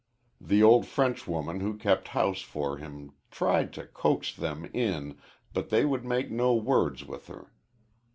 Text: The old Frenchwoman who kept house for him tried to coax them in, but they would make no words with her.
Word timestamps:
The 0.43 0.63
old 0.63 0.87
Frenchwoman 0.87 1.59
who 1.59 1.77
kept 1.77 2.07
house 2.07 2.41
for 2.41 2.77
him 2.77 3.11
tried 3.29 3.71
to 3.73 3.85
coax 3.85 4.33
them 4.35 4.65
in, 4.73 5.19
but 5.53 5.69
they 5.69 5.85
would 5.85 6.05
make 6.05 6.31
no 6.31 6.55
words 6.55 7.05
with 7.05 7.27
her. 7.27 7.51